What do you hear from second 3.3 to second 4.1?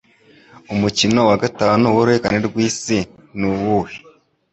nuwuhe